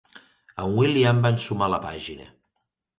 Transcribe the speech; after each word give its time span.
En 0.63 0.73
William 0.79 1.21
va 1.27 1.33
ensumar 1.37 1.71
la 1.77 1.83
pàgina. 1.87 2.31